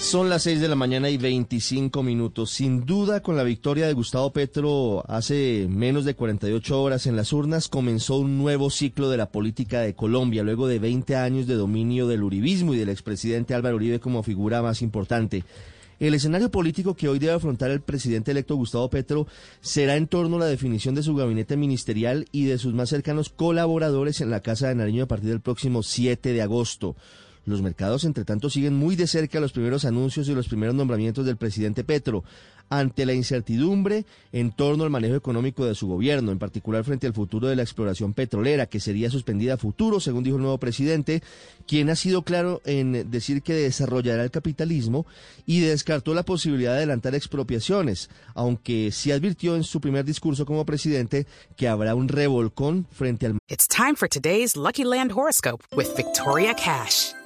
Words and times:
Son 0.00 0.30
las 0.30 0.44
6 0.44 0.60
de 0.60 0.68
la 0.68 0.76
mañana 0.76 1.10
y 1.10 1.16
25 1.18 2.02
minutos. 2.02 2.50
Sin 2.50 2.86
duda, 2.86 3.22
con 3.22 3.36
la 3.36 3.42
victoria 3.42 3.86
de 3.86 3.92
Gustavo 3.92 4.32
Petro 4.32 5.04
hace 5.08 5.66
menos 5.68 6.04
de 6.04 6.14
48 6.14 6.80
horas 6.80 7.06
en 7.06 7.16
las 7.16 7.32
urnas, 7.32 7.68
comenzó 7.68 8.16
un 8.16 8.38
nuevo 8.38 8.70
ciclo 8.70 9.10
de 9.10 9.16
la 9.16 9.30
política 9.30 9.80
de 9.80 9.94
Colombia, 9.94 10.44
luego 10.44 10.68
de 10.68 10.78
20 10.78 11.16
años 11.16 11.46
de 11.46 11.54
dominio 11.54 12.06
del 12.06 12.22
uribismo 12.22 12.72
y 12.72 12.78
del 12.78 12.88
expresidente 12.88 13.54
Álvaro 13.54 13.76
Uribe 13.76 13.98
como 13.98 14.22
figura 14.22 14.62
más 14.62 14.80
importante. 14.80 15.44
El 15.98 16.14
escenario 16.14 16.50
político 16.50 16.94
que 16.94 17.08
hoy 17.08 17.18
debe 17.18 17.32
afrontar 17.32 17.70
el 17.70 17.80
presidente 17.80 18.30
electo 18.30 18.54
Gustavo 18.54 18.90
Petro 18.90 19.26
será 19.62 19.96
en 19.96 20.06
torno 20.06 20.36
a 20.36 20.40
la 20.40 20.46
definición 20.46 20.94
de 20.94 21.02
su 21.02 21.16
gabinete 21.16 21.56
ministerial 21.56 22.26
y 22.32 22.44
de 22.44 22.58
sus 22.58 22.74
más 22.74 22.90
cercanos 22.90 23.30
colaboradores 23.30 24.20
en 24.20 24.30
la 24.30 24.40
Casa 24.40 24.68
de 24.68 24.74
Nariño 24.74 25.04
a 25.04 25.08
partir 25.08 25.30
del 25.30 25.40
próximo 25.40 25.82
7 25.82 26.34
de 26.34 26.42
agosto. 26.42 26.96
Los 27.46 27.62
mercados, 27.62 28.04
entre 28.04 28.24
tanto, 28.24 28.50
siguen 28.50 28.74
muy 28.74 28.96
de 28.96 29.06
cerca 29.06 29.40
los 29.40 29.52
primeros 29.52 29.84
anuncios 29.84 30.28
y 30.28 30.34
los 30.34 30.48
primeros 30.48 30.74
nombramientos 30.74 31.24
del 31.24 31.36
presidente 31.36 31.84
Petro 31.84 32.24
ante 32.68 33.06
la 33.06 33.14
incertidumbre 33.14 34.04
en 34.32 34.50
torno 34.50 34.84
al 34.84 34.90
manejo 34.90 35.14
económico 35.14 35.64
de 35.64 35.76
su 35.76 35.86
gobierno, 35.86 36.32
en 36.32 36.40
particular 36.40 36.84
frente 36.84 37.06
al 37.06 37.14
futuro 37.14 37.46
de 37.46 37.56
la 37.56 37.62
exploración 37.62 38.14
petrolera, 38.14 38.66
que 38.66 38.80
sería 38.80 39.10
suspendida 39.10 39.54
a 39.54 39.58
futuro, 39.58 40.00
según 40.00 40.24
dijo 40.24 40.36
el 40.36 40.42
nuevo 40.42 40.58
presidente, 40.58 41.22
quien 41.66 41.88
ha 41.90 41.96
sido 41.96 42.22
claro 42.22 42.60
en 42.64 43.10
decir 43.10 43.42
que 43.42 43.54
desarrollará 43.54 44.24
el 44.24 44.30
capitalismo 44.30 45.06
y 45.46 45.60
descartó 45.60 46.14
la 46.14 46.24
posibilidad 46.24 46.72
de 46.72 46.78
adelantar 46.78 47.14
expropiaciones, 47.14 48.10
aunque 48.34 48.90
sí 48.90 49.12
advirtió 49.12 49.56
en 49.56 49.62
su 49.62 49.80
primer 49.80 50.04
discurso 50.04 50.44
como 50.46 50.66
presidente 50.66 51.26
que 51.56 51.68
habrá 51.68 51.94
un 51.94 52.08
revolcón 52.08 52.86
frente 52.90 53.26
al... 53.26 53.38
It's 53.48 54.56
Lucky 54.56 54.84
Land 54.84 55.12
horoscope 55.12 55.64
Victoria 55.96 56.54
Cash. 56.54 57.25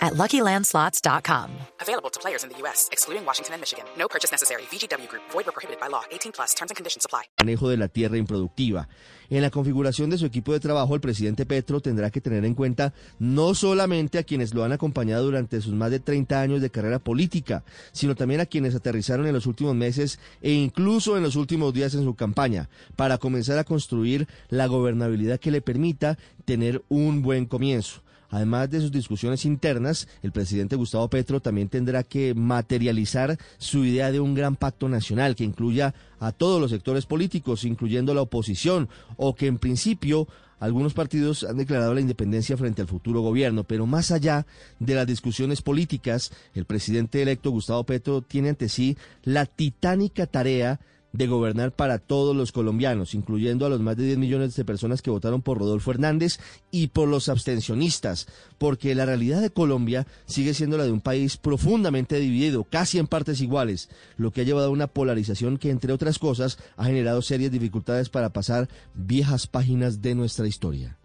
at 0.00 0.14
LuckyLandSlots.com. 0.14 1.50
Available 1.80 2.10
to 2.10 2.20
players 2.20 2.44
in 2.44 2.50
the 2.50 2.58
U.S., 2.62 2.88
excluding 2.92 3.24
Washington 3.24 3.54
and 3.54 3.60
Michigan. 3.60 3.84
No 3.98 4.08
purchase 4.08 4.30
necessary. 4.32 4.62
VGW 4.70 5.08
Group. 5.08 5.22
Void 5.30 5.48
or 5.48 5.52
prohibited 5.52 5.80
by 5.80 5.88
law. 5.88 6.02
18 6.10 6.32
plus. 6.32 6.54
Terms 6.54 6.70
and 6.70 6.76
conditions 6.76 7.04
apply. 7.04 7.24
manejo 7.38 7.68
de 7.68 7.76
la 7.76 7.88
tierra 7.88 8.16
improductiva. 8.16 8.88
En 9.30 9.42
la 9.42 9.50
configuración 9.50 10.10
de 10.10 10.18
su 10.18 10.26
equipo 10.26 10.52
de 10.52 10.58
trabajo, 10.58 10.94
el 10.94 11.00
presidente 11.00 11.46
Petro 11.46 11.80
tendrá 11.80 12.10
que 12.10 12.20
tener 12.20 12.44
en 12.44 12.54
cuenta 12.54 12.92
no 13.20 13.54
solamente 13.54 14.18
a 14.18 14.24
quienes 14.24 14.54
lo 14.54 14.64
han 14.64 14.72
acompañado 14.72 15.24
durante 15.24 15.60
sus 15.60 15.72
más 15.72 15.92
de 15.92 16.00
30 16.00 16.40
años 16.40 16.60
de 16.60 16.70
carrera 16.70 16.98
política, 16.98 17.62
sino 17.92 18.16
también 18.16 18.40
a 18.40 18.46
quienes 18.46 18.74
aterrizaron 18.74 19.28
en 19.28 19.34
los 19.34 19.46
últimos 19.46 19.76
meses 19.76 20.18
e 20.42 20.50
incluso 20.50 21.16
en 21.16 21.22
los 21.22 21.36
últimos 21.36 21.72
días 21.72 21.94
en 21.94 22.02
su 22.02 22.16
campaña, 22.16 22.68
para 22.96 23.18
comenzar 23.18 23.56
a 23.58 23.64
construir 23.64 24.26
la 24.48 24.66
gobernabilidad 24.66 25.38
que 25.38 25.52
le 25.52 25.60
permita 25.60 26.18
tener 26.44 26.82
un 26.88 27.22
buen 27.22 27.46
comienzo. 27.46 28.02
Además 28.30 28.70
de 28.70 28.80
sus 28.80 28.92
discusiones 28.92 29.44
internas, 29.44 30.08
el 30.22 30.32
presidente 30.32 30.76
Gustavo 30.76 31.08
Petro 31.08 31.40
también 31.40 31.68
tendrá 31.68 32.04
que 32.04 32.32
materializar 32.34 33.38
su 33.58 33.84
idea 33.84 34.12
de 34.12 34.20
un 34.20 34.34
gran 34.34 34.56
pacto 34.56 34.88
nacional 34.88 35.34
que 35.34 35.44
incluya 35.44 35.94
a 36.20 36.32
todos 36.32 36.60
los 36.60 36.70
sectores 36.70 37.06
políticos, 37.06 37.64
incluyendo 37.64 38.14
la 38.14 38.22
oposición, 38.22 38.88
o 39.16 39.34
que 39.34 39.46
en 39.46 39.58
principio 39.58 40.28
algunos 40.60 40.92
partidos 40.92 41.42
han 41.42 41.56
declarado 41.56 41.94
la 41.94 42.02
independencia 42.02 42.56
frente 42.56 42.82
al 42.82 42.88
futuro 42.88 43.22
gobierno, 43.22 43.64
pero 43.64 43.86
más 43.86 44.10
allá 44.10 44.46
de 44.78 44.94
las 44.94 45.06
discusiones 45.06 45.62
políticas, 45.62 46.30
el 46.54 46.66
presidente 46.66 47.22
electo 47.22 47.50
Gustavo 47.50 47.84
Petro 47.84 48.20
tiene 48.20 48.50
ante 48.50 48.68
sí 48.68 48.96
la 49.24 49.46
titánica 49.46 50.26
tarea 50.26 50.78
de 51.12 51.26
gobernar 51.26 51.72
para 51.72 51.98
todos 51.98 52.36
los 52.36 52.52
colombianos, 52.52 53.14
incluyendo 53.14 53.66
a 53.66 53.68
los 53.68 53.80
más 53.80 53.96
de 53.96 54.04
10 54.04 54.18
millones 54.18 54.54
de 54.54 54.64
personas 54.64 55.02
que 55.02 55.10
votaron 55.10 55.42
por 55.42 55.58
Rodolfo 55.58 55.90
Hernández 55.90 56.38
y 56.70 56.88
por 56.88 57.08
los 57.08 57.28
abstencionistas, 57.28 58.26
porque 58.58 58.94
la 58.94 59.06
realidad 59.06 59.40
de 59.40 59.50
Colombia 59.50 60.06
sigue 60.26 60.54
siendo 60.54 60.78
la 60.78 60.84
de 60.84 60.92
un 60.92 61.00
país 61.00 61.36
profundamente 61.36 62.18
dividido, 62.18 62.64
casi 62.64 62.98
en 62.98 63.06
partes 63.06 63.40
iguales, 63.40 63.88
lo 64.16 64.30
que 64.30 64.42
ha 64.42 64.44
llevado 64.44 64.68
a 64.68 64.70
una 64.70 64.86
polarización 64.86 65.58
que, 65.58 65.70
entre 65.70 65.92
otras 65.92 66.18
cosas, 66.18 66.58
ha 66.76 66.84
generado 66.84 67.22
serias 67.22 67.50
dificultades 67.50 68.08
para 68.08 68.30
pasar 68.30 68.68
viejas 68.94 69.46
páginas 69.46 70.02
de 70.02 70.14
nuestra 70.14 70.46
historia. 70.46 70.96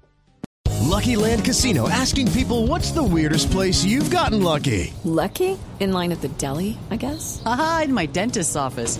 Lucky 0.82 1.16
Land 1.16 1.44
Casino 1.44 1.90
asking 1.90 2.32
people 2.32 2.68
what's 2.68 2.92
the 2.92 3.04
weirdest 3.04 3.52
place 3.52 3.84
you've 3.84 4.10
gotten 4.12 4.44
lucky? 4.44 4.94
Lucky? 5.04 5.58
In 5.80 5.92
line 5.92 6.12
at 6.12 6.22
the 6.22 6.30
deli, 6.38 6.78
I 6.92 6.96
guess? 6.96 7.42
Aha, 7.46 7.82
in 7.86 7.94
my 7.94 8.06
dentist's 8.06 8.56
office. 8.56 9.00